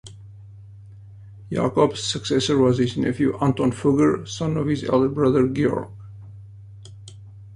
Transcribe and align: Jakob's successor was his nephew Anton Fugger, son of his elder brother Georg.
Jakob's 1.51 2.01
successor 2.01 2.57
was 2.57 2.79
his 2.79 2.97
nephew 2.97 3.37
Anton 3.39 3.71
Fugger, 3.71 4.25
son 4.27 4.57
of 4.57 4.65
his 4.65 4.83
elder 4.83 5.09
brother 5.09 5.47
Georg. 5.47 5.91